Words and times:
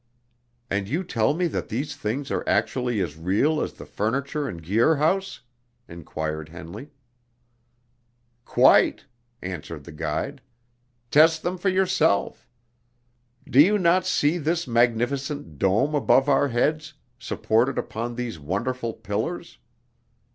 "And 0.67 0.89
you 0.89 1.03
tell 1.03 1.35
me 1.35 1.45
that 1.45 1.69
these 1.69 1.95
things 1.95 2.31
are 2.31 2.43
actually 2.49 2.99
as 3.01 3.15
real 3.19 3.61
as 3.61 3.73
the 3.73 3.85
furniture 3.85 4.49
in 4.49 4.57
Guir 4.57 4.95
House?" 4.95 5.41
inquired 5.87 6.49
Henley. 6.49 6.89
"Quite!" 8.43 9.05
answered 9.43 9.83
the 9.83 9.91
guide. 9.91 10.41
"Test 11.11 11.43
them 11.43 11.55
for 11.59 11.69
yourself. 11.69 12.47
Do 13.47 13.61
you 13.61 13.77
not 13.77 14.07
see 14.07 14.39
this 14.39 14.65
magnificent 14.67 15.59
dome 15.59 15.93
above 15.93 16.27
our 16.27 16.47
heads, 16.47 16.95
supported 17.19 17.77
upon 17.77 18.15
these 18.15 18.39
wonderful 18.39 18.93
pillars? 18.93 19.59